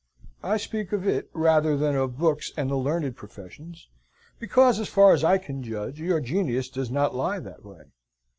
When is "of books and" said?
1.95-2.71